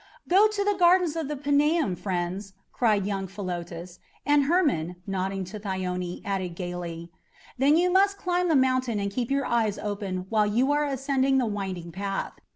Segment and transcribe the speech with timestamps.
[0.27, 5.59] "Go to the gardens of the Paneum, friends!" cried young Philotas; and Hermon, nodding to
[5.59, 7.11] Thyone, added gaily:
[7.59, 11.37] "Then you must climb the mountain and keep your eyes open while you are ascending
[11.37, 12.33] the winding path.